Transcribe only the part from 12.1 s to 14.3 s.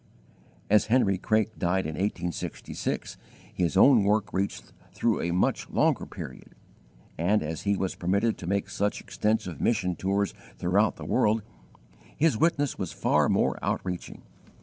his witness was far more outreaching.